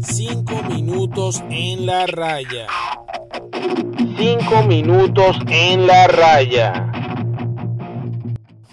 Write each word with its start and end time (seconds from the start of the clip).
Cinco 0.00 0.62
minutos 0.68 1.42
en 1.50 1.86
la 1.86 2.06
raya. 2.06 2.66
Cinco 4.16 4.62
minutos 4.66 5.36
en 5.48 5.86
la 5.86 6.06
raya. 6.06 6.92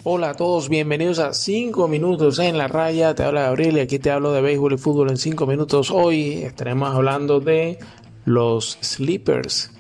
Hola 0.03 0.31
a 0.31 0.33
todos, 0.33 0.67
bienvenidos 0.69 1.19
a 1.19 1.33
5 1.33 1.87
minutos 1.87 2.37
en 2.39 2.57
la 2.57 2.67
raya. 2.67 3.15
Te 3.15 3.23
habla 3.23 3.43
Gabriel 3.43 3.77
y 3.77 3.79
aquí 3.79 3.99
te 3.99 4.11
hablo 4.11 4.33
de 4.33 4.41
béisbol 4.41 4.73
y 4.73 4.77
fútbol 4.77 5.09
en 5.09 5.17
5 5.17 5.47
minutos. 5.47 5.91
Hoy 5.91 6.43
estaremos 6.43 6.93
hablando 6.93 7.39
de 7.39 7.79
los 8.25 8.77
sleepers 8.81 9.71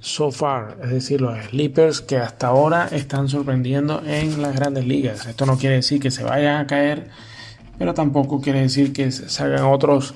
so 0.00 0.30
far, 0.30 0.78
es 0.82 0.90
decir, 0.90 1.20
los 1.20 1.38
sleepers 1.46 2.00
que 2.00 2.16
hasta 2.16 2.48
ahora 2.48 2.88
están 2.90 3.28
sorprendiendo 3.28 4.02
en 4.04 4.40
las 4.40 4.56
grandes 4.56 4.86
ligas. 4.86 5.26
Esto 5.26 5.46
no 5.46 5.58
quiere 5.58 5.76
decir 5.76 6.00
que 6.00 6.10
se 6.10 6.24
vayan 6.24 6.56
a 6.56 6.66
caer, 6.66 7.08
pero 7.78 7.92
tampoco 7.92 8.40
quiere 8.40 8.60
decir 8.60 8.92
que 8.92 9.12
salgan 9.12 9.64
otros 9.64 10.14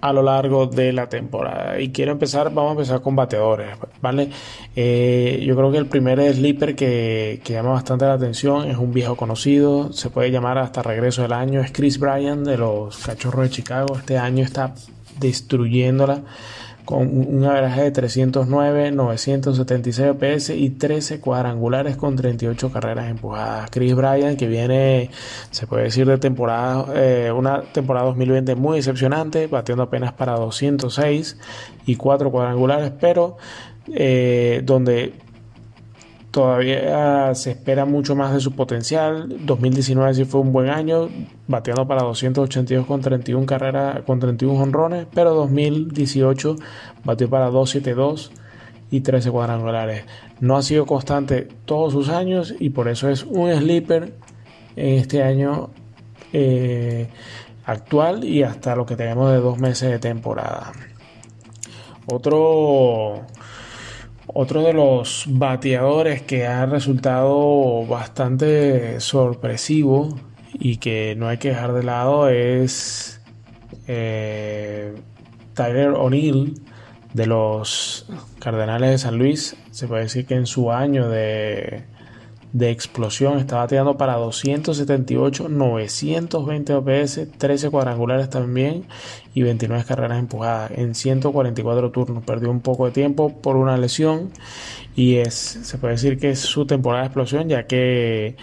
a 0.00 0.12
lo 0.12 0.22
largo 0.22 0.66
de 0.66 0.92
la 0.92 1.08
temporada. 1.08 1.78
Y 1.80 1.90
quiero 1.90 2.12
empezar, 2.12 2.52
vamos 2.52 2.70
a 2.70 2.72
empezar 2.72 3.02
con 3.02 3.14
bateadores, 3.14 3.68
¿vale? 4.00 4.30
Eh, 4.74 5.42
yo 5.46 5.54
creo 5.54 5.70
que 5.70 5.78
el 5.78 5.86
primer 5.86 6.18
sleeper 6.34 6.74
que, 6.74 7.40
que, 7.44 7.52
llama 7.52 7.70
bastante 7.70 8.06
la 8.06 8.14
atención 8.14 8.68
es 8.68 8.76
un 8.76 8.92
viejo 8.92 9.16
conocido, 9.16 9.92
se 9.92 10.10
puede 10.10 10.30
llamar 10.30 10.58
hasta 10.58 10.82
regreso 10.82 11.22
del 11.22 11.32
año, 11.32 11.60
es 11.60 11.70
Chris 11.70 11.98
Bryan 11.98 12.44
de 12.44 12.56
los 12.56 12.98
Cachorros 12.98 13.42
de 13.42 13.50
Chicago. 13.50 13.96
Este 13.96 14.18
año 14.18 14.44
está 14.44 14.74
destruyéndola 15.18 16.22
con 16.90 17.34
un 17.36 17.44
averaje 17.44 17.84
de 17.84 17.90
309, 17.92 18.90
976 18.90 20.10
OPS 20.10 20.50
y 20.50 20.70
13 20.70 21.20
cuadrangulares 21.20 21.96
con 21.96 22.16
38 22.16 22.72
carreras 22.72 23.08
empujadas. 23.08 23.70
Chris 23.70 23.94
Bryan, 23.94 24.36
que 24.36 24.48
viene, 24.48 25.10
se 25.52 25.68
puede 25.68 25.84
decir, 25.84 26.08
de 26.08 26.18
temporada, 26.18 26.86
eh, 26.96 27.30
una 27.30 27.62
temporada 27.62 28.06
2020 28.06 28.56
muy 28.56 28.78
decepcionante, 28.78 29.46
batiendo 29.46 29.84
apenas 29.84 30.12
para 30.12 30.34
206 30.34 31.38
y 31.86 31.94
4 31.94 32.32
cuadrangulares, 32.32 32.90
pero 33.00 33.36
eh, 33.94 34.60
donde 34.64 35.12
todavía 36.30 37.34
se 37.34 37.52
espera 37.52 37.84
mucho 37.84 38.14
más 38.14 38.32
de 38.32 38.40
su 38.40 38.52
potencial. 38.52 39.44
2019 39.44 40.14
sí 40.14 40.24
fue 40.24 40.40
un 40.40 40.52
buen 40.52 40.68
año, 40.68 41.08
bateando 41.48 41.86
para 41.86 42.02
282 42.02 42.86
con 42.86 43.00
31 43.00 43.46
carreras, 43.46 44.02
con 44.02 44.20
31 44.20 44.62
honrones, 44.62 45.06
pero 45.12 45.34
2018 45.34 46.56
batió 47.04 47.28
para 47.28 47.46
272 47.46 48.32
y 48.90 49.00
13 49.00 49.30
cuadrangulares. 49.30 50.04
No 50.40 50.56
ha 50.56 50.62
sido 50.62 50.86
constante 50.86 51.48
todos 51.64 51.92
sus 51.92 52.08
años 52.08 52.54
y 52.58 52.70
por 52.70 52.88
eso 52.88 53.08
es 53.08 53.24
un 53.24 53.52
sleeper 53.52 54.14
en 54.76 54.94
este 54.94 55.22
año 55.22 55.70
eh, 56.32 57.08
actual 57.64 58.24
y 58.24 58.42
hasta 58.42 58.74
lo 58.76 58.86
que 58.86 58.96
tenemos 58.96 59.30
de 59.30 59.38
dos 59.38 59.58
meses 59.58 59.90
de 59.90 59.98
temporada. 59.98 60.72
Otro 62.06 63.26
otro 64.34 64.62
de 64.62 64.72
los 64.72 65.24
bateadores 65.28 66.22
que 66.22 66.46
ha 66.46 66.66
resultado 66.66 67.86
bastante 67.86 69.00
sorpresivo 69.00 70.18
y 70.54 70.76
que 70.76 71.14
no 71.16 71.28
hay 71.28 71.38
que 71.38 71.48
dejar 71.48 71.72
de 71.72 71.82
lado 71.82 72.28
es 72.28 73.20
eh, 73.86 74.94
Tyler 75.54 75.90
O'Neill 75.90 76.60
de 77.14 77.26
los 77.26 78.06
Cardenales 78.38 78.90
de 78.90 78.98
San 78.98 79.18
Luis. 79.18 79.56
Se 79.70 79.88
puede 79.88 80.02
decir 80.02 80.26
que 80.26 80.34
en 80.34 80.46
su 80.46 80.70
año 80.70 81.08
de, 81.08 81.84
de 82.52 82.70
explosión 82.70 83.38
está 83.38 83.56
bateando 83.56 83.96
para 83.96 84.16
278, 84.16 85.48
920 85.48 86.74
OPS, 86.74 87.28
13 87.38 87.70
cuadrangulares 87.70 88.28
también 88.28 88.84
y 89.34 89.42
29 89.42 89.84
carreras 89.84 90.18
empujadas 90.18 90.72
en 90.72 90.94
144 90.94 91.90
turnos. 91.90 92.24
Perdió 92.24 92.50
un 92.50 92.60
poco 92.60 92.86
de 92.86 92.92
tiempo 92.92 93.40
por 93.40 93.56
una 93.56 93.76
lesión 93.76 94.30
y 94.96 95.16
es, 95.16 95.34
se 95.34 95.78
puede 95.78 95.94
decir 95.94 96.18
que 96.18 96.30
es 96.30 96.40
su 96.40 96.66
temporada 96.66 97.02
de 97.02 97.06
explosión 97.06 97.48
ya 97.48 97.66
que 97.66 98.36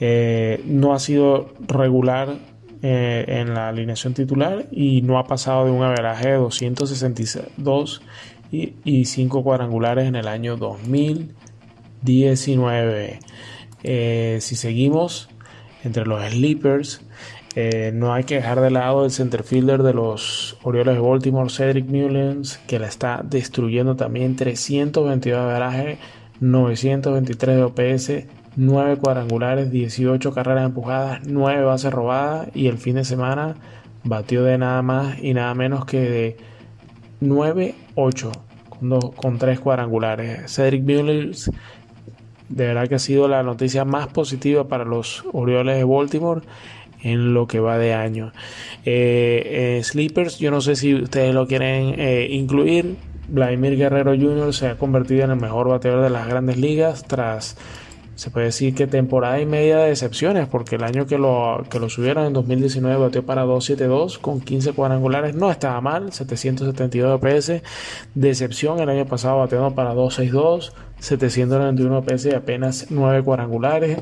eh, 0.00 0.62
no 0.66 0.92
ha 0.92 0.98
sido 0.98 1.54
regular 1.66 2.36
eh, 2.82 3.24
en 3.28 3.54
la 3.54 3.70
alineación 3.70 4.12
titular 4.12 4.66
y 4.70 5.00
no 5.02 5.18
ha 5.18 5.24
pasado 5.24 5.64
de 5.64 5.70
un 5.70 5.82
averaje 5.82 6.28
de 6.28 6.34
262 6.34 8.02
y, 8.52 8.74
y 8.84 9.06
5 9.06 9.42
cuadrangulares 9.42 10.06
en 10.06 10.16
el 10.16 10.28
año 10.28 10.58
2019. 10.58 13.20
Eh, 13.84 14.38
si 14.40 14.56
seguimos 14.56 15.28
entre 15.84 16.06
los 16.06 16.24
sleepers, 16.24 17.02
eh, 17.56 17.92
no 17.94 18.12
hay 18.12 18.24
que 18.24 18.36
dejar 18.36 18.60
de 18.60 18.70
lado 18.70 19.04
el 19.04 19.12
centerfielder 19.12 19.82
de 19.82 19.94
los 19.94 20.58
Orioles 20.62 20.94
de 20.94 21.00
Baltimore, 21.00 21.50
Cedric 21.50 21.86
Mullins, 21.86 22.58
que 22.66 22.80
la 22.80 22.88
está 22.88 23.22
destruyendo 23.22 23.94
también. 23.94 24.34
322 24.34 25.38
de 25.38 25.44
averaje, 25.44 25.98
923 26.40 27.56
de 27.56 27.62
OPS, 27.62 28.12
9 28.56 28.96
cuadrangulares, 28.96 29.70
18 29.70 30.32
carreras 30.32 30.64
empujadas, 30.64 31.20
9 31.26 31.62
bases 31.62 31.92
robadas 31.92 32.48
y 32.54 32.66
el 32.66 32.78
fin 32.78 32.96
de 32.96 33.04
semana 33.04 33.54
batió 34.02 34.42
de 34.42 34.58
nada 34.58 34.82
más 34.82 35.22
y 35.22 35.34
nada 35.34 35.54
menos 35.54 35.84
que 35.84 36.00
de 36.00 36.36
9-8 37.20 38.32
con, 38.68 39.00
con 39.12 39.38
3 39.38 39.60
cuadrangulares. 39.60 40.52
Cedric 40.52 40.82
Mullins 40.82 41.50
de 42.48 42.66
verdad 42.66 42.88
que 42.88 42.96
ha 42.96 42.98
sido 42.98 43.28
la 43.28 43.42
noticia 43.42 43.84
más 43.84 44.08
positiva 44.08 44.68
para 44.68 44.84
los 44.84 45.24
Orioles 45.32 45.76
de 45.76 45.84
Baltimore 45.84 46.42
en 47.02 47.34
lo 47.34 47.46
que 47.46 47.60
va 47.60 47.78
de 47.78 47.94
año. 47.94 48.32
Eh, 48.84 49.78
eh, 49.78 49.84
Sleepers, 49.84 50.38
yo 50.38 50.50
no 50.50 50.60
sé 50.60 50.74
si 50.74 50.94
ustedes 50.94 51.34
lo 51.34 51.46
quieren 51.46 51.94
eh, 51.98 52.28
incluir. 52.30 52.96
Vladimir 53.28 53.76
Guerrero 53.76 54.12
Jr. 54.12 54.52
se 54.52 54.68
ha 54.68 54.76
convertido 54.76 55.24
en 55.24 55.30
el 55.30 55.40
mejor 55.40 55.68
bateador 55.68 56.02
de 56.02 56.10
las 56.10 56.28
grandes 56.28 56.58
ligas 56.58 57.04
tras, 57.04 57.56
se 58.16 58.30
puede 58.30 58.46
decir 58.46 58.74
que 58.74 58.86
temporada 58.86 59.40
y 59.40 59.46
media 59.46 59.78
de 59.78 59.88
decepciones, 59.88 60.46
porque 60.46 60.76
el 60.76 60.84
año 60.84 61.06
que 61.06 61.18
lo, 61.18 61.64
que 61.68 61.80
lo 61.80 61.88
subieron 61.88 62.26
en 62.26 62.32
2019 62.32 62.96
bateó 62.96 63.24
para 63.24 63.44
2.72 63.44 64.18
con 64.18 64.40
15 64.40 64.72
cuadrangulares, 64.72 65.34
no 65.34 65.50
estaba 65.50 65.80
mal, 65.80 66.12
772 66.12 67.20
OPS. 67.20 67.62
Decepción 68.14 68.78
el 68.78 68.88
año 68.88 69.06
pasado 69.06 69.38
bateando 69.38 69.74
para 69.74 69.94
2.62, 69.94 70.72
791 71.00 71.98
OPS 71.98 72.26
y 72.26 72.34
apenas 72.34 72.86
9 72.90 73.22
cuadrangulares. 73.22 73.98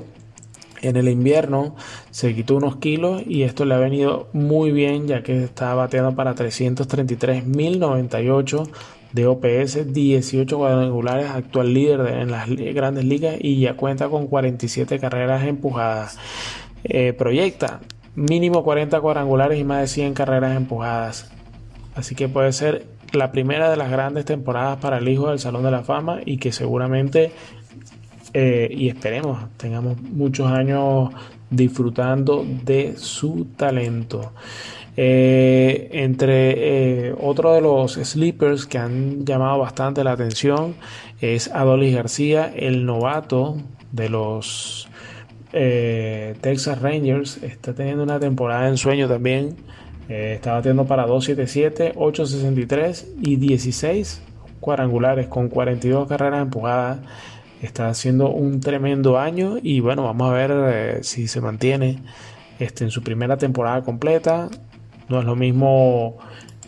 En 0.82 0.96
el 0.96 1.08
invierno 1.08 1.76
se 2.10 2.34
quitó 2.34 2.56
unos 2.56 2.76
kilos 2.76 3.22
y 3.26 3.42
esto 3.42 3.64
le 3.64 3.74
ha 3.74 3.78
venido 3.78 4.28
muy 4.32 4.72
bien 4.72 5.06
ya 5.06 5.22
que 5.22 5.44
está 5.44 5.74
bateando 5.74 6.16
para 6.16 6.34
333.098 6.34 8.68
de 9.12 9.26
OPS, 9.26 9.92
18 9.92 10.58
cuadrangulares, 10.58 11.30
actual 11.30 11.72
líder 11.72 12.00
en 12.08 12.32
las 12.32 12.48
grandes 12.48 13.04
ligas 13.04 13.36
y 13.38 13.60
ya 13.60 13.74
cuenta 13.74 14.08
con 14.08 14.26
47 14.26 14.98
carreras 14.98 15.44
empujadas. 15.44 16.18
Eh, 16.84 17.12
proyecta 17.12 17.80
mínimo 18.14 18.64
40 18.64 19.00
cuadrangulares 19.00 19.60
y 19.60 19.64
más 19.64 19.82
de 19.82 19.86
100 19.86 20.14
carreras 20.14 20.56
empujadas. 20.56 21.30
Así 21.94 22.14
que 22.14 22.28
puede 22.28 22.52
ser 22.52 22.86
la 23.12 23.32
primera 23.32 23.70
de 23.70 23.76
las 23.76 23.90
grandes 23.90 24.24
temporadas 24.24 24.78
para 24.78 24.98
el 24.98 25.08
hijo 25.08 25.28
del 25.28 25.38
Salón 25.38 25.62
de 25.62 25.70
la 25.70 25.82
Fama 25.82 26.20
y 26.24 26.38
que 26.38 26.52
seguramente 26.52 27.32
eh, 28.34 28.68
y 28.70 28.88
esperemos 28.88 29.38
tengamos 29.58 30.00
muchos 30.00 30.50
años 30.50 31.10
disfrutando 31.50 32.46
de 32.64 32.94
su 32.96 33.46
talento. 33.56 34.32
Eh, 34.96 35.88
entre 35.92 37.08
eh, 37.08 37.14
otro 37.18 37.54
de 37.54 37.60
los 37.60 37.92
sleepers 37.92 38.66
que 38.66 38.78
han 38.78 39.24
llamado 39.24 39.58
bastante 39.58 40.04
la 40.04 40.12
atención 40.12 40.74
es 41.20 41.48
Adolis 41.48 41.94
García, 41.94 42.52
el 42.54 42.86
novato 42.86 43.56
de 43.92 44.08
los 44.08 44.88
Texas 45.52 46.80
Rangers. 46.80 47.42
Está 47.42 47.74
teniendo 47.74 48.02
una 48.02 48.18
temporada 48.18 48.68
en 48.68 48.78
sueño 48.78 49.06
también. 49.08 49.56
Está 50.08 50.52
batiendo 50.52 50.84
para 50.84 51.06
277, 51.06 51.92
863 51.96 53.14
y 53.22 53.36
16 53.36 54.22
cuadrangulares 54.60 55.26
con 55.26 55.48
42 55.48 56.08
carreras 56.08 56.42
empujadas 56.42 56.98
está 57.62 57.88
haciendo 57.88 58.30
un 58.30 58.60
tremendo 58.60 59.18
año 59.18 59.56
y 59.62 59.80
bueno, 59.80 60.04
vamos 60.04 60.30
a 60.30 60.32
ver 60.32 60.50
eh, 60.52 60.98
si 61.02 61.28
se 61.28 61.40
mantiene 61.40 61.98
este, 62.58 62.84
en 62.84 62.90
su 62.90 63.02
primera 63.02 63.36
temporada 63.36 63.82
completa. 63.82 64.48
No 65.08 65.20
es 65.20 65.24
lo 65.24 65.36
mismo 65.36 66.18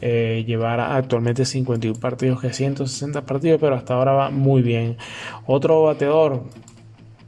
eh, 0.00 0.44
llevar 0.46 0.80
actualmente 0.80 1.44
51 1.44 1.98
partidos 1.98 2.40
que 2.40 2.52
160 2.52 3.22
partidos, 3.22 3.60
pero 3.60 3.74
hasta 3.74 3.94
ahora 3.94 4.12
va 4.12 4.30
muy 4.30 4.62
bien. 4.62 4.96
Otro 5.46 5.82
bateador 5.82 6.44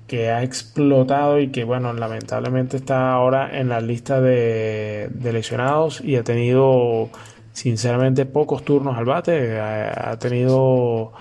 que 0.06 0.30
ha 0.30 0.42
explotado 0.42 1.40
y 1.40 1.48
que 1.48 1.64
bueno, 1.64 1.92
lamentablemente 1.92 2.76
está 2.76 3.12
ahora 3.12 3.58
en 3.58 3.68
la 3.68 3.80
lista 3.80 4.20
de, 4.20 5.10
lesionados 5.20 6.00
y 6.00 6.16
ha 6.16 6.24
tenido 6.24 7.10
sinceramente 7.52 8.26
pocos 8.26 8.64
turnos 8.64 8.96
al 8.96 9.04
bate, 9.04 9.60
ha, 9.60 10.18
tenido... 10.18 11.12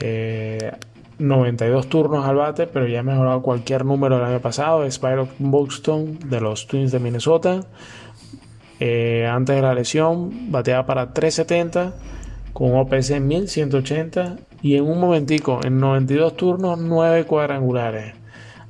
Eh, 0.00 0.72
92 1.18 1.88
turnos 1.88 2.26
al 2.26 2.36
bate, 2.36 2.66
pero 2.66 2.88
ya 2.88 3.00
ha 3.00 3.02
mejorado 3.02 3.40
cualquier 3.42 3.84
número 3.84 4.16
del 4.16 4.24
año 4.24 4.40
pasado. 4.40 4.84
Es 4.84 5.00
Byron 5.00 5.28
Buxton 5.38 6.18
de 6.28 6.40
los 6.40 6.66
Twins 6.66 6.90
de 6.90 6.98
Minnesota. 6.98 7.60
Eh, 8.80 9.26
antes 9.30 9.54
de 9.54 9.62
la 9.62 9.74
lesión, 9.74 10.50
bateaba 10.50 10.86
para 10.86 11.12
370 11.12 11.94
con 12.52 12.74
OPS 12.76 13.20
1180 13.20 14.36
y 14.62 14.76
en 14.76 14.84
un 14.84 15.00
momentico, 15.00 15.60
en 15.64 15.78
92 15.78 16.36
turnos, 16.36 16.78
9 16.78 17.24
cuadrangulares. 17.24 18.23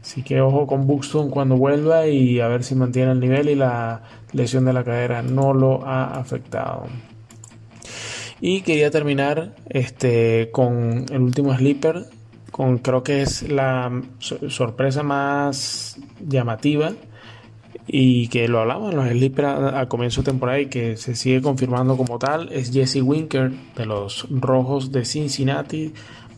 Así 0.05 0.23
que 0.23 0.43
ojo 0.43 0.67
con 0.67 0.87
Buxton 0.87 1.31
cuando 1.31 1.57
vuelva 1.57 2.07
y 2.07 2.39
a 2.39 2.47
ver 2.47 2.63
si 2.63 2.75
mantiene 2.75 3.13
el 3.13 3.21
nivel 3.21 3.49
y 3.49 3.55
la 3.55 4.03
lesión 4.33 4.67
de 4.67 4.75
la 4.75 4.85
cadera 4.85 5.23
no 5.23 5.55
lo 5.55 5.83
ha 5.87 6.19
afectado. 6.19 6.85
Y 8.39 8.61
quería 8.61 8.91
terminar 8.91 9.55
este, 9.71 10.51
con 10.53 11.07
el 11.11 11.23
último 11.23 11.57
sleeper, 11.57 12.05
con 12.51 12.77
creo 12.77 13.03
que 13.03 13.23
es 13.23 13.49
la 13.49 14.03
sorpresa 14.19 15.03
más 15.03 15.97
llamativa 16.21 16.93
y 17.87 18.29
que 18.29 18.47
lo 18.47 18.61
hablamos 18.61 18.91
en 18.91 18.99
los 18.99 19.09
sleepers 19.09 19.49
a, 19.73 19.89
comienzo 19.89 20.21
de 20.21 20.27
temporada 20.27 20.61
y 20.61 20.67
que 20.67 20.99
se 20.99 21.15
sigue 21.15 21.41
confirmando 21.41 21.97
como 21.97 22.19
tal, 22.19 22.53
es 22.53 22.71
Jesse 22.71 23.01
Winker 23.01 23.53
de 23.75 23.87
los 23.87 24.27
Rojos 24.31 24.93
de 24.93 25.07
Cincinnati, 25.07 25.95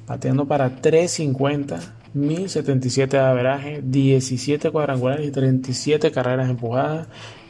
bateando 0.06 0.46
para 0.46 0.76
350 0.76 1.96
1077 2.14 3.16
de 3.16 3.22
averaje, 3.22 3.80
17 3.84 4.70
cuadrangulares 4.70 5.26
y 5.26 5.30
37 5.30 6.10
carreras 6.10 6.48
empujadas. 6.48 7.08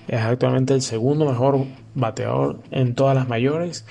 Es 0.09 0.21
actualmente 0.21 0.73
el 0.73 0.83
segundo 0.83 1.25
mejor 1.27 1.67
bateador 1.95 2.61
en 2.71 2.95
todas 2.95 3.17
las 3.17 3.29
mayores. 3.29 3.85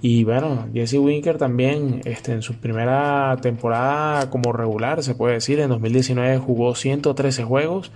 Y 0.00 0.24
bueno, 0.24 0.66
Jesse 0.72 0.94
Winker 0.94 1.36
también 1.36 2.00
este, 2.04 2.32
en 2.32 2.42
su 2.42 2.54
primera 2.54 3.36
temporada 3.42 4.30
como 4.30 4.52
regular, 4.52 5.02
se 5.02 5.14
puede 5.14 5.34
decir, 5.34 5.60
en 5.60 5.68
2019 5.68 6.38
jugó 6.38 6.74
113 6.74 7.44
juegos. 7.44 7.92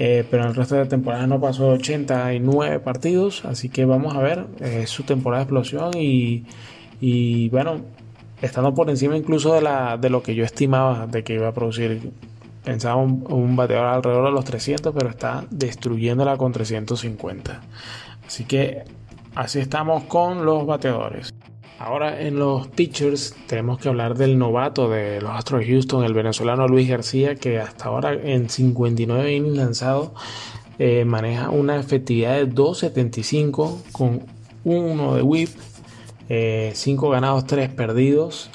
Eh, 0.00 0.24
pero 0.30 0.44
en 0.44 0.50
el 0.50 0.54
resto 0.54 0.76
de 0.76 0.82
la 0.82 0.88
temporada 0.88 1.26
no 1.26 1.40
pasó 1.40 1.70
89 1.70 2.78
partidos, 2.78 3.44
así 3.44 3.68
que 3.68 3.84
vamos 3.84 4.14
a 4.14 4.20
ver, 4.20 4.46
es 4.60 4.90
su 4.90 5.02
temporada 5.02 5.40
de 5.40 5.44
explosión 5.46 5.90
y, 5.96 6.44
y 7.00 7.48
bueno, 7.48 7.80
estando 8.42 8.74
por 8.74 8.90
encima 8.90 9.16
incluso 9.16 9.54
de, 9.54 9.62
la, 9.62 9.96
de 9.96 10.10
lo 10.10 10.22
que 10.22 10.34
yo 10.34 10.44
estimaba 10.44 11.06
de 11.06 11.24
que 11.24 11.34
iba 11.34 11.48
a 11.48 11.52
producir. 11.52 12.12
Pensaba 12.64 12.96
un, 12.96 13.56
bateador 13.56 13.86
alrededor 13.86 14.26
de 14.26 14.30
los 14.32 14.44
300, 14.44 14.92
pero 14.94 15.08
está 15.08 15.44
destruyéndola 15.50 16.36
con 16.36 16.52
350. 16.52 17.62
Así 18.26 18.44
que 18.44 18.84
así 19.34 19.58
estamos 19.58 20.04
con 20.04 20.44
los 20.44 20.66
bateadores. 20.66 21.32
Ahora 21.78 22.20
en 22.20 22.38
los 22.38 22.66
pitchers 22.68 23.34
tenemos 23.46 23.78
que 23.78 23.88
hablar 23.88 24.16
del 24.16 24.36
novato 24.36 24.90
de 24.90 25.20
los 25.20 25.30
Astros 25.30 25.60
de 25.60 25.68
Houston, 25.68 26.04
el 26.04 26.12
venezolano 26.12 26.66
Luis 26.66 26.88
García, 26.88 27.36
que 27.36 27.58
hasta 27.58 27.86
ahora 27.86 28.12
en 28.12 28.50
59 28.50 29.32
innings 29.32 29.56
lanzados 29.56 30.10
eh, 30.78 31.04
maneja 31.04 31.50
una 31.50 31.78
efectividad 31.78 32.34
de 32.34 32.48
2.75 32.48 33.92
con 33.92 34.22
uno 34.64 35.14
de 35.14 35.22
whip 35.22 35.50
5 36.28 36.30
eh, 36.30 37.10
ganados, 37.10 37.46
3 37.46 37.70
perdidos. 37.70 38.50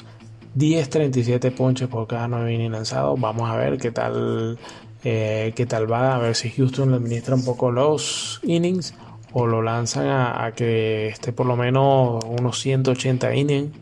10-37 0.56 1.50
ponches 1.52 1.88
por 1.88 2.06
cada 2.06 2.28
9 2.28 2.54
innings 2.54 2.72
lanzados. 2.72 3.20
Vamos 3.20 3.50
a 3.50 3.56
ver 3.56 3.78
qué 3.78 3.90
tal, 3.90 4.58
eh, 5.02 5.52
qué 5.56 5.66
tal 5.66 5.90
va. 5.90 6.14
A 6.14 6.18
ver 6.18 6.36
si 6.36 6.50
Houston 6.50 6.90
le 6.90 6.96
administra 6.96 7.34
un 7.34 7.44
poco 7.44 7.72
los 7.72 8.40
innings 8.44 8.94
o 9.32 9.46
lo 9.46 9.62
lanzan 9.62 10.06
a, 10.06 10.52
que 10.54 11.08
esté 11.08 11.32
por 11.32 11.46
lo 11.46 11.56
menos 11.56 12.24
unos 12.24 12.60
180 12.60 13.34
innings, 13.34 13.72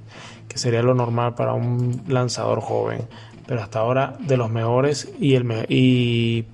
que 0.49 0.57
sería 0.57 0.83
lo 0.83 0.95
normal 0.95 1.35
para 1.35 1.53
un 1.53 2.03
lanzador 2.09 2.61
joven. 2.63 3.03
Pero 3.47 3.61
hasta 3.61 3.81
ahora 3.81 4.17
de 4.21 4.39
los 4.39 4.51
mejores 4.51 5.13
y, 5.21 5.35
el 5.35 5.67
y 5.69 6.47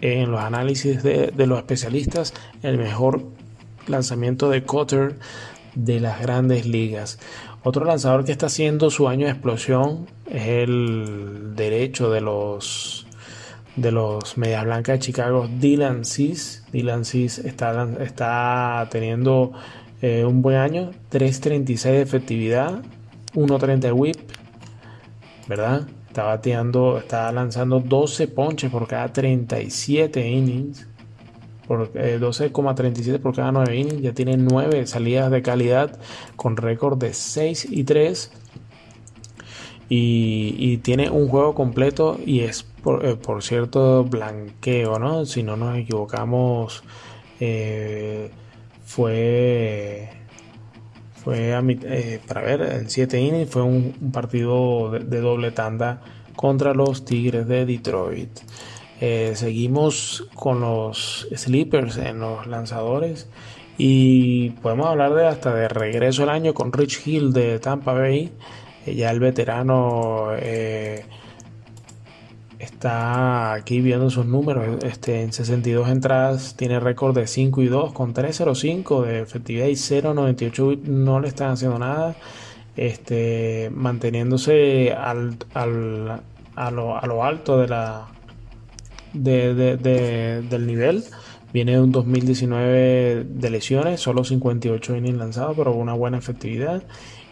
en 0.00 0.30
los 0.30 0.40
análisis 0.40 1.02
de, 1.02 1.32
de 1.34 1.46
los 1.48 1.58
especialistas, 1.58 2.32
el 2.62 2.78
mejor 2.78 3.24
lanzamiento 3.88 4.48
de 4.48 4.62
Cotter 4.62 5.16
de 5.74 6.00
las 6.00 6.20
grandes 6.20 6.66
ligas. 6.66 7.18
Otro 7.62 7.84
lanzador 7.84 8.24
que 8.24 8.32
está 8.32 8.46
haciendo 8.46 8.90
su 8.90 9.08
año 9.08 9.26
de 9.26 9.32
explosión 9.32 10.06
es 10.26 10.46
el 10.46 11.54
derecho 11.54 12.10
de 12.10 12.20
los 12.20 13.06
de 13.76 13.92
los 13.92 14.36
Medias 14.36 14.64
Blancas 14.64 14.94
de 14.94 14.98
Chicago, 14.98 15.48
Dylan 15.48 16.04
Cis. 16.04 16.64
Dylan 16.72 17.04
Cis 17.04 17.38
está, 17.38 17.88
está 18.00 18.88
teniendo 18.90 19.52
eh, 20.02 20.24
un 20.24 20.42
buen 20.42 20.56
año, 20.56 20.90
3.36 21.10 21.82
de 21.82 22.02
efectividad, 22.02 22.82
1.30 23.34 23.78
de 23.78 23.92
whip, 23.92 24.16
¿verdad? 25.46 25.86
Está 26.08 26.24
bateando, 26.24 26.98
está 26.98 27.30
lanzando 27.32 27.80
12 27.80 28.28
ponches 28.28 28.70
por 28.70 28.88
cada 28.88 29.12
37 29.12 30.28
innings 30.28 30.89
por 31.70 31.92
12,37 31.92 33.14
eh, 33.14 33.18
por 33.20 33.32
cada 33.32 33.52
9 33.52 33.76
innings. 33.76 34.02
Ya 34.02 34.12
tiene 34.12 34.36
9 34.36 34.88
salidas 34.88 35.30
de 35.30 35.40
calidad 35.40 36.00
con 36.34 36.56
récord 36.56 36.98
de 36.98 37.14
6 37.14 37.68
y 37.70 37.84
3. 37.84 38.32
Y, 39.88 40.78
tiene 40.78 41.10
un 41.10 41.28
juego 41.28 41.54
completo 41.54 42.18
y 42.26 42.40
es 42.40 42.64
por, 42.64 43.06
eh, 43.06 43.16
cierto 43.38 44.02
blanqueo, 44.02 44.98
¿no? 44.98 45.24
Si 45.26 45.44
no 45.44 45.56
nos 45.56 45.78
equivocamos, 45.78 46.82
eh, 47.38 48.32
fue 48.84 50.10
fue 51.22 51.54
para 52.26 52.40
ver 52.40 52.62
en 52.62 52.90
7 52.90 53.20
innings 53.20 53.48
fue 53.48 53.62
un, 53.62 53.92
partido 54.12 54.90
de, 54.90 55.20
doble 55.20 55.52
tanda 55.52 56.02
contra 56.34 56.74
los 56.74 57.04
Tigres 57.04 57.46
de 57.46 57.64
Detroit. 57.64 58.40
Eh, 59.00 59.32
seguimos 59.34 60.28
con 60.34 60.60
los 60.60 61.26
sleepers 61.34 61.96
en 61.96 62.20
los 62.20 62.46
lanzadores 62.46 63.30
y 63.78 64.50
podemos 64.50 64.88
hablar 64.88 65.14
de 65.14 65.26
hasta 65.26 65.54
de 65.54 65.68
regreso 65.68 66.24
al 66.24 66.28
año 66.28 66.52
con 66.52 66.70
Rich 66.70 67.06
Hill 67.06 67.32
de 67.32 67.58
Tampa 67.60 67.94
Bay. 67.94 68.30
Eh, 68.84 68.94
ya 68.94 69.10
el 69.10 69.18
veterano 69.18 70.32
eh, 70.36 71.06
está 72.58 73.54
aquí 73.54 73.80
viendo 73.80 74.10
sus 74.10 74.26
números. 74.26 74.84
Este, 74.84 75.22
en 75.22 75.32
62 75.32 75.88
entradas 75.88 76.54
tiene 76.56 76.78
récord 76.78 77.16
de 77.16 77.26
5 77.26 77.62
y 77.62 77.68
2 77.68 77.94
con 77.94 78.12
3.05 78.12 79.02
de 79.06 79.20
efectividad 79.20 79.66
y 79.68 79.76
0.98 79.76 80.82
no 80.82 81.20
le 81.20 81.28
están 81.28 81.52
haciendo 81.52 81.78
nada. 81.78 82.16
Este, 82.76 83.70
manteniéndose 83.74 84.92
al, 84.92 85.38
a 85.54 86.70
lo 86.70 87.24
alto 87.24 87.58
de 87.58 87.68
la, 87.68 88.08
de, 89.12 89.76
del 89.76 90.66
nivel. 90.66 91.04
Viene 91.52 91.72
de 91.72 91.80
un 91.80 91.90
2019 91.90 93.24
de 93.24 93.50
lesiones, 93.50 94.00
solo 94.00 94.22
58 94.22 94.96
innings 94.96 95.18
lanzados, 95.18 95.56
pero 95.56 95.72
una 95.72 95.94
buena 95.94 96.18
efectividad. 96.18 96.82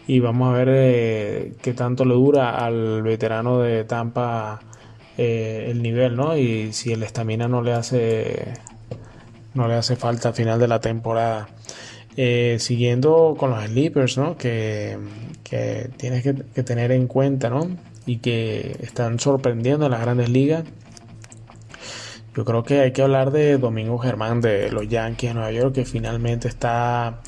Y 0.07 0.19
vamos 0.19 0.53
a 0.53 0.57
ver 0.57 0.69
eh, 0.71 1.53
qué 1.61 1.73
tanto 1.73 2.03
le 2.03 2.15
dura 2.15 2.57
al 2.57 3.03
veterano 3.03 3.59
de 3.59 3.83
Tampa 3.83 4.59
eh, 5.17 5.67
el 5.69 5.81
nivel, 5.81 6.15
¿no? 6.15 6.35
Y 6.35 6.73
si 6.73 6.91
el 6.91 7.03
estamina 7.03 7.47
no 7.47 7.61
le 7.61 7.73
hace 7.73 8.53
no 9.53 9.67
le 9.67 9.75
hace 9.75 9.95
falta 9.95 10.29
al 10.29 10.35
final 10.35 10.59
de 10.59 10.67
la 10.67 10.79
temporada. 10.79 11.49
Eh, 12.17 12.57
siguiendo 12.59 13.35
con 13.37 13.51
los 13.51 13.63
sleepers, 13.63 14.17
¿no? 14.17 14.35
Que, 14.37 14.97
que 15.43 15.89
tienes 15.97 16.23
que, 16.23 16.35
que, 16.53 16.63
tener 16.63 16.91
en 16.91 17.07
cuenta, 17.07 17.49
¿no? 17.49 17.67
Y 18.05 18.17
que 18.17 18.75
están 18.81 19.19
sorprendiendo 19.19 19.85
en 19.85 19.91
las 19.91 20.01
grandes 20.01 20.29
ligas. 20.29 20.63
Yo 22.35 22.45
creo 22.45 22.63
que 22.63 22.81
hay 22.81 22.91
que 22.91 23.01
hablar 23.01 23.31
de 23.31 23.57
Domingo 23.57 23.97
Germán 23.97 24.39
de 24.41 24.71
los 24.71 24.87
Yankees 24.87 25.31
de 25.31 25.33
Nueva 25.33 25.51
York, 25.51 25.73
que 25.73 25.85
finalmente 25.85 26.47
está, 26.47 27.21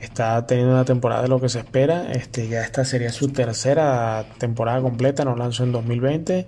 está 0.00 0.44
teniendo 0.46 0.72
una 0.72 0.84
temporada 0.84 1.22
de 1.22 1.28
lo 1.28 1.40
que 1.40 1.48
se 1.48 1.60
espera. 1.60 2.10
Este, 2.12 2.48
ya 2.48 2.62
esta 2.62 2.84
sería 2.84 3.12
su 3.12 3.28
tercera 3.28 4.24
temporada 4.38 4.80
completa, 4.82 5.24
nos 5.24 5.38
lanzó 5.38 5.64
en 5.64 5.72
2020. 5.72 6.46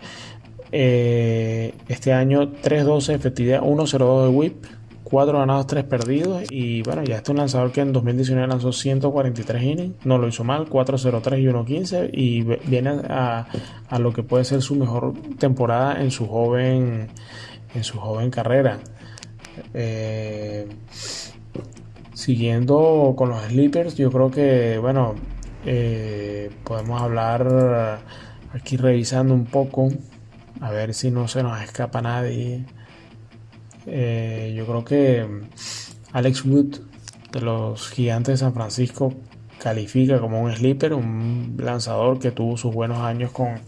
Eh, 0.72 1.74
este 1.88 2.12
año 2.12 2.50
3-12 2.50 3.14
efectividad, 3.14 3.60
1-0-2 3.60 4.24
de 4.24 4.28
whip, 4.30 4.64
4 5.04 5.38
ganados, 5.38 5.66
3 5.66 5.84
perdidos. 5.84 6.44
Y 6.50 6.82
bueno, 6.82 7.04
ya 7.04 7.16
este 7.16 7.26
es 7.26 7.30
un 7.30 7.36
lanzador 7.36 7.70
que 7.70 7.82
en 7.82 7.92
2019 7.92 8.48
lanzó 8.48 8.72
143 8.72 9.62
innings, 9.62 9.94
no 10.04 10.18
lo 10.18 10.26
hizo 10.26 10.42
mal, 10.42 10.66
4-0-3 10.68 11.40
y 11.40 11.46
1-15. 11.46 12.10
Y 12.12 12.42
viene 12.68 12.90
a, 13.08 13.46
a 13.88 13.98
lo 13.98 14.12
que 14.12 14.22
puede 14.22 14.44
ser 14.44 14.60
su 14.60 14.74
mejor 14.74 15.12
temporada 15.38 16.02
en 16.02 16.10
su 16.10 16.26
joven 16.26 17.08
en 17.74 17.84
su 17.84 17.98
joven 17.98 18.30
carrera. 18.30 18.78
Eh, 19.74 20.68
siguiendo 22.14 23.14
con 23.16 23.30
los 23.30 23.42
sleepers, 23.44 23.96
yo 23.96 24.10
creo 24.10 24.30
que, 24.30 24.78
bueno, 24.78 25.14
eh, 25.64 26.50
podemos 26.64 27.00
hablar 27.00 28.00
aquí 28.52 28.76
revisando 28.76 29.34
un 29.34 29.46
poco, 29.46 29.88
a 30.60 30.70
ver 30.70 30.94
si 30.94 31.10
no 31.10 31.28
se 31.28 31.42
nos 31.42 31.60
escapa 31.62 32.02
nadie. 32.02 32.64
Eh, 33.86 34.54
yo 34.56 34.66
creo 34.66 34.84
que 34.84 35.26
Alex 36.12 36.44
Wood 36.44 36.78
de 37.32 37.40
los 37.40 37.88
Gigantes 37.88 38.34
de 38.34 38.36
San 38.38 38.54
Francisco 38.54 39.14
califica 39.58 40.20
como 40.20 40.42
un 40.42 40.52
sleeper, 40.54 40.94
un 40.94 41.56
lanzador 41.58 42.18
que 42.18 42.30
tuvo 42.30 42.56
sus 42.56 42.74
buenos 42.74 42.98
años 42.98 43.30
con 43.30 43.60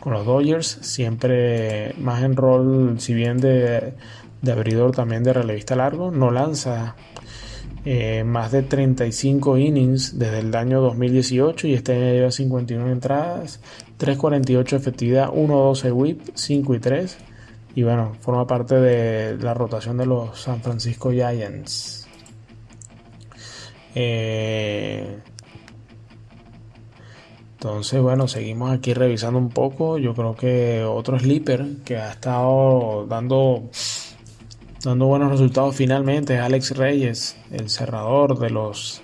con 0.00 0.12
los 0.12 0.24
Dodgers, 0.24 0.78
siempre 0.82 1.94
más 1.98 2.22
en 2.22 2.36
rol, 2.36 3.00
si 3.00 3.14
bien 3.14 3.38
de, 3.38 3.94
de 4.42 4.52
abridor, 4.52 4.92
también 4.92 5.24
de 5.24 5.32
relevista 5.32 5.76
largo, 5.76 6.10
no 6.10 6.30
lanza 6.30 6.94
eh, 7.84 8.24
más 8.24 8.52
de 8.52 8.62
35 8.62 9.56
innings 9.56 10.18
desde 10.18 10.40
el 10.40 10.54
año 10.54 10.80
2018 10.80 11.68
y 11.68 11.74
este 11.74 11.92
año 11.94 12.12
lleva 12.12 12.30
51 12.30 12.90
entradas, 12.90 13.60
3.48 13.98 14.76
efectividad, 14.76 15.28
1.12 15.28 15.92
whip, 15.92 16.20
5 16.34 16.74
y 16.74 16.78
3 16.80 17.18
y 17.74 17.82
bueno, 17.84 18.16
forma 18.20 18.46
parte 18.46 18.74
de 18.74 19.38
la 19.38 19.54
rotación 19.54 19.96
de 19.96 20.06
los 20.06 20.40
San 20.40 20.60
Francisco 20.60 21.12
Giants. 21.12 22.06
Eh, 23.94 25.18
entonces, 27.60 28.00
bueno, 28.00 28.28
seguimos 28.28 28.70
aquí 28.70 28.94
revisando 28.94 29.36
un 29.36 29.48
poco. 29.48 29.98
Yo 29.98 30.14
creo 30.14 30.36
que 30.36 30.84
otro 30.84 31.18
sleeper 31.18 31.66
que 31.84 31.96
ha 31.96 32.12
estado 32.12 33.04
dando 33.08 33.68
dando 34.84 35.06
buenos 35.06 35.32
resultados 35.32 35.74
finalmente 35.74 36.38
Alex 36.38 36.76
Reyes, 36.76 37.36
el 37.50 37.68
cerrador 37.68 38.38
de 38.38 38.50
los 38.50 39.02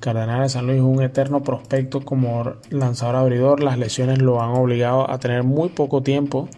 Cardenales 0.00 0.52
de 0.52 0.58
San 0.58 0.66
Luis, 0.66 0.80
un 0.80 1.00
eterno 1.04 1.44
prospecto 1.44 2.00
como 2.00 2.54
lanzador 2.70 3.14
abridor. 3.14 3.62
Las 3.62 3.78
lesiones 3.78 4.20
lo 4.20 4.42
han 4.42 4.50
obligado 4.50 5.08
a 5.08 5.20
tener 5.20 5.44
muy 5.44 5.68
poco 5.68 6.02
tiempo 6.02 6.48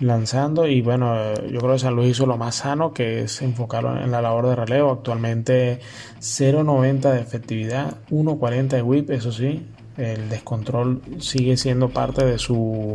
lanzando 0.00 0.66
y 0.66 0.82
bueno, 0.82 1.14
yo 1.48 1.60
creo 1.60 1.74
que 1.74 1.78
San 1.78 1.94
Luis 1.94 2.10
hizo 2.10 2.26
lo 2.26 2.36
más 2.36 2.56
sano 2.56 2.92
que 2.92 3.20
es 3.20 3.40
enfocarlo 3.40 4.02
en 4.02 4.10
la 4.10 4.20
labor 4.20 4.48
de 4.48 4.56
relevo. 4.56 4.90
Actualmente 4.90 5.78
0.90 6.18 7.12
de 7.12 7.20
efectividad, 7.20 7.98
1.40 8.10 8.68
de 8.68 8.82
whip, 8.82 9.10
eso 9.10 9.30
sí, 9.30 9.64
el 9.96 10.28
descontrol 10.28 11.00
sigue 11.20 11.56
siendo 11.56 11.88
parte 11.88 12.24
de 12.24 12.38
su 12.38 12.92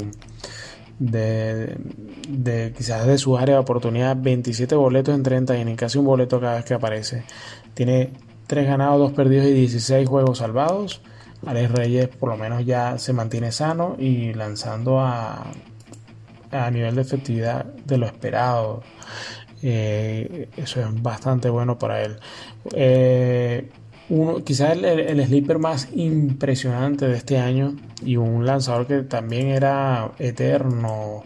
de, 0.99 2.73
quizás 2.75 3.07
de 3.07 3.17
su 3.17 3.37
área 3.37 3.55
de 3.55 3.61
oportunidad, 3.61 4.17
27 4.19 4.75
boletos 4.75 5.15
en 5.15 5.23
30 5.23 5.57
innings, 5.57 5.79
casi 5.79 5.97
un 5.97 6.05
boleto 6.05 6.39
cada 6.39 6.55
vez 6.55 6.65
que 6.65 6.73
aparece. 6.73 7.23
Tiene 7.73 8.11
3 8.47 8.67
ganados, 8.67 8.99
2 8.99 9.11
perdidos 9.13 9.47
y 9.47 9.53
16 9.53 10.07
juegos 10.07 10.39
salvados. 10.39 11.01
Alex 11.45 11.71
Reyes 11.71 12.07
por 12.09 12.29
lo 12.29 12.37
menos 12.37 12.65
ya 12.65 12.97
se 12.97 13.13
mantiene 13.13 13.53
sano 13.53 13.95
y 13.97 14.33
lanzando 14.33 14.99
a, 14.99 15.45
a 16.51 16.71
nivel 16.71 16.95
de 16.95 17.01
efectividad 17.01 17.65
de 17.65 17.97
lo 17.97 18.05
esperado. 18.05 18.83
Eh, 19.61 20.49
eso 20.57 20.81
es 20.81 21.01
bastante 21.01 21.49
bueno 21.49 21.77
para 21.77 22.01
él. 22.01 22.17
Eh, 22.73 23.69
uno, 24.09 24.43
quizás 24.43 24.71
el, 24.71 24.85
el, 24.85 25.25
sleeper 25.25 25.59
más 25.59 25.87
impresionante 25.93 27.07
de 27.07 27.15
este 27.15 27.37
año 27.37 27.75
y 28.03 28.17
un 28.17 28.45
lanzador 28.45 28.87
que 28.87 29.01
también 29.03 29.47
era 29.47 30.11
eterno, 30.19 31.23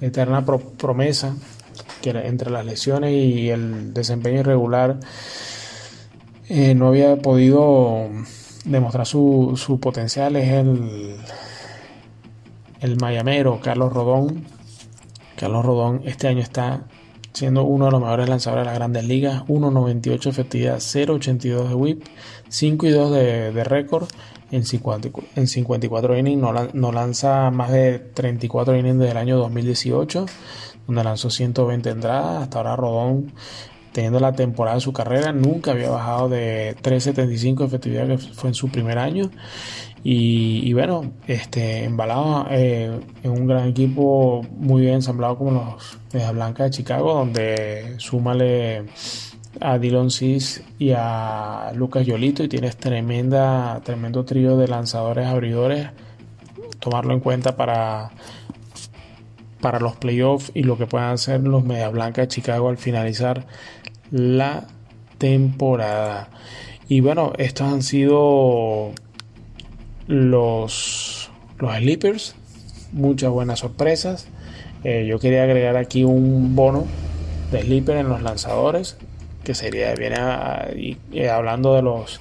eterna 0.00 0.44
promesa, 0.44 1.36
que 2.02 2.10
entre 2.10 2.50
las 2.50 2.64
lesiones 2.64 3.12
y 3.12 3.50
el 3.50 3.94
desempeño 3.94 4.40
irregular 4.40 4.98
eh, 6.48 6.74
no 6.74 6.88
había 6.88 7.16
podido 7.16 8.08
demostrar 8.64 9.06
su, 9.06 9.54
su 9.56 9.78
potencial, 9.80 10.36
es 10.36 10.48
el, 10.52 11.16
el 12.80 12.96
mayamero 12.96 13.60
Carlos 13.60 13.92
Rodón. 13.92 14.44
Carlos 15.36 15.64
Rodón 15.64 16.02
este 16.04 16.26
año 16.26 16.40
está 16.40 16.82
siendo 17.38 17.62
uno 17.62 17.86
de 17.86 17.92
los 17.92 18.00
mejores 18.00 18.28
lanzadores 18.28 18.62
de 18.62 18.66
las 18.66 18.74
grandes 18.74 19.04
ligas, 19.04 19.44
1.98 19.46 20.26
efectividad, 20.26 20.78
0.82 20.78 21.68
de 21.68 21.74
whip, 21.74 22.04
5 22.48 22.86
y 22.86 22.90
2 22.90 23.12
de, 23.12 23.64
récord 23.64 24.08
en 24.50 24.64
54 24.64 26.18
innings, 26.18 26.42
no, 26.74 26.92
lanza 26.92 27.50
más 27.50 27.70
de 27.70 27.98
34 27.98 28.76
innings 28.76 28.98
desde 28.98 29.12
el 29.12 29.16
año 29.18 29.38
2018, 29.38 30.26
donde 30.86 31.04
lanzó 31.04 31.30
120 31.30 31.90
entradas, 31.90 32.42
hasta 32.42 32.58
ahora 32.58 32.74
Rodón 32.74 33.32
teniendo 33.92 34.20
la 34.20 34.32
temporada 34.32 34.76
de 34.76 34.80
su 34.80 34.92
carrera, 34.92 35.32
nunca 35.32 35.72
había 35.72 35.90
bajado 35.90 36.28
de 36.28 36.76
3.75 36.82 37.66
efectividad 37.66 38.06
que 38.06 38.18
fue 38.18 38.50
en 38.50 38.54
su 38.54 38.68
primer 38.68 38.98
año 38.98 39.30
y, 40.04 40.72
bueno, 40.72 41.12
este, 41.26 41.84
embalado 41.84 42.46
eh, 42.50 42.98
en 43.22 43.30
un 43.30 43.46
gran 43.46 43.68
equipo 43.68 44.42
muy 44.56 44.82
bien 44.82 44.94
ensamblado 44.94 45.36
como 45.36 45.50
los 45.50 45.98
Media 46.12 46.30
Blanca 46.32 46.64
de 46.64 46.70
Chicago, 46.70 47.14
donde 47.14 47.94
súmale 47.98 48.84
a 49.60 49.78
Dylan 49.78 50.10
Cis 50.10 50.62
y 50.78 50.92
a 50.96 51.72
Lucas 51.74 52.06
Yolito 52.06 52.44
y 52.44 52.48
tienes 52.48 52.76
tremenda, 52.76 53.80
tremendo 53.84 54.24
trío 54.24 54.56
de 54.56 54.68
lanzadores 54.68 55.26
abridores. 55.26 55.88
Tomarlo 56.78 57.12
en 57.12 57.20
cuenta 57.20 57.56
para, 57.56 58.12
para 59.60 59.80
los 59.80 59.96
playoffs 59.96 60.52
y 60.54 60.62
lo 60.62 60.78
que 60.78 60.86
puedan 60.86 61.10
hacer 61.10 61.40
los 61.40 61.64
Media 61.64 61.88
Blanca 61.88 62.22
de 62.22 62.28
Chicago 62.28 62.68
al 62.68 62.78
finalizar 62.78 63.46
la 64.10 64.66
temporada. 65.18 66.28
Y 66.88 67.00
bueno, 67.00 67.32
estos 67.38 67.72
han 67.72 67.82
sido 67.82 68.92
los, 70.06 71.30
los 71.58 71.76
sleepers, 71.76 72.34
muchas 72.92 73.30
buenas 73.30 73.60
sorpresas. 73.60 74.28
Eh, 74.84 75.06
yo 75.08 75.18
quería 75.18 75.42
agregar 75.42 75.76
aquí 75.76 76.04
un 76.04 76.54
bono 76.54 76.86
de 77.50 77.62
sleeper 77.62 77.96
en 77.96 78.08
los 78.08 78.22
lanzadores, 78.22 78.96
que 79.44 79.54
sería, 79.54 79.94
viene 79.94 80.16
eh, 81.12 81.30
hablando 81.30 81.74
de 81.74 81.82
los 81.82 82.20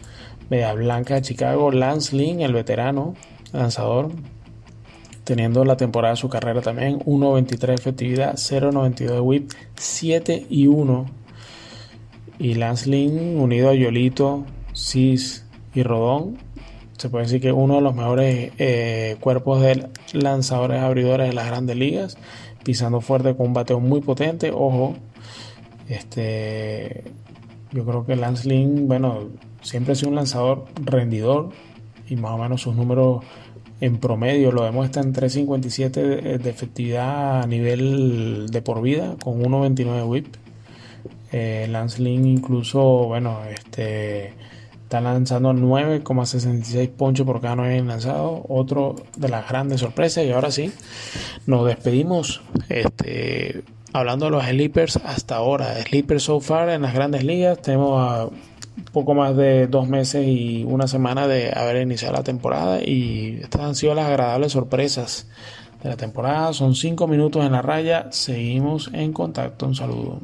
Media 0.49 0.73
Blanca 0.73 1.15
de 1.15 1.21
Chicago, 1.21 1.71
Lance 1.71 2.15
Lynn, 2.15 2.41
el 2.41 2.53
veterano 2.53 3.15
lanzador, 3.51 4.11
teniendo 5.23 5.65
la 5.65 5.77
temporada 5.77 6.13
de 6.13 6.17
su 6.17 6.29
carrera 6.29 6.61
también, 6.61 6.99
1.23 6.99 7.73
efectividad, 7.73 8.35
0.92 8.35 8.95
de 8.95 9.19
whip, 9.19 9.51
7 9.75 10.45
y 10.49 10.67
1. 10.67 11.05
Y 12.39 12.55
Lance 12.55 12.89
Lynn 12.89 13.39
unido 13.39 13.69
a 13.69 13.73
Yolito, 13.73 14.45
Cis 14.73 15.45
y 15.73 15.83
Rodón, 15.83 16.37
se 16.97 17.09
puede 17.09 17.25
decir 17.25 17.41
que 17.41 17.51
uno 17.51 17.75
de 17.75 17.81
los 17.81 17.95
mejores 17.95 18.51
eh, 18.57 19.17
cuerpos 19.19 19.61
de 19.61 19.87
lanzadores 20.13 20.81
abridores 20.81 21.27
de 21.29 21.33
las 21.33 21.47
grandes 21.47 21.75
ligas, 21.75 22.17
pisando 22.63 23.01
fuerte 23.01 23.35
con 23.35 23.47
un 23.47 23.53
bateo 23.53 23.79
muy 23.79 24.01
potente. 24.01 24.51
Ojo, 24.51 24.95
este, 25.87 27.03
yo 27.71 27.85
creo 27.85 28.05
que 28.05 28.15
Lance 28.15 28.47
Lynn, 28.49 28.87
bueno, 28.87 29.29
siempre 29.61 29.93
ha 29.93 29.95
sido 29.95 30.09
un 30.09 30.15
lanzador 30.15 30.65
rendidor 30.75 31.49
y 32.09 32.15
más 32.15 32.31
o 32.31 32.37
menos 32.37 32.61
sus 32.61 32.75
números 32.75 33.23
en 33.79 33.97
promedio 33.97 34.51
lo 34.51 34.63
demuestra 34.63 35.03
en 35.03 35.13
3.57 35.13 36.39
de, 36.39 36.49
efectividad 36.49 37.43
a 37.43 37.47
nivel 37.47 38.47
de 38.49 38.61
por 38.61 38.81
vida 38.81 39.15
con 39.23 39.41
1.29 39.41 40.07
whip. 40.07 40.35
Eh, 41.31 41.67
Lance 41.69 42.01
Lynn 42.01 42.25
incluso, 42.25 42.81
bueno, 43.07 43.41
este 43.45 44.33
Está 44.87 45.01
lanzando 45.01 45.51
9,66 45.51 46.89
ponchos 46.91 47.25
por 47.25 47.41
cada 47.41 47.57
9 47.57 47.81
lanzados. 47.81 48.39
Otro 48.47 48.95
de 49.17 49.27
las 49.27 49.45
grandes 49.49 49.81
sorpresas. 49.81 50.23
Y 50.23 50.31
ahora 50.31 50.49
sí, 50.49 50.71
nos 51.45 51.67
despedimos. 51.67 52.39
Este, 52.69 53.65
hablando 53.91 54.27
de 54.27 54.31
los 54.31 54.45
sleepers 54.45 54.95
hasta 54.95 55.35
ahora. 55.35 55.75
Sleepers 55.83 56.23
so 56.23 56.39
far 56.39 56.69
en 56.69 56.83
las 56.83 56.93
grandes 56.93 57.25
ligas. 57.25 57.61
Tenemos 57.61 58.31
poco 58.93 59.13
más 59.13 59.35
de 59.35 59.67
dos 59.67 59.89
meses 59.89 60.25
y 60.25 60.63
una 60.63 60.87
semana 60.87 61.27
de 61.27 61.51
haber 61.53 61.81
iniciado 61.81 62.13
la 62.13 62.23
temporada. 62.23 62.81
Y 62.81 63.39
estas 63.41 63.63
han 63.63 63.75
sido 63.75 63.93
las 63.93 64.07
agradables 64.07 64.53
sorpresas 64.53 65.27
de 65.83 65.89
la 65.89 65.97
temporada. 65.97 66.53
Son 66.53 66.75
5 66.75 67.07
minutos 67.07 67.45
en 67.45 67.51
la 67.51 67.61
raya. 67.61 68.07
Seguimos 68.11 68.89
en 68.93 69.11
contacto. 69.11 69.65
Un 69.65 69.75
saludo. 69.75 70.21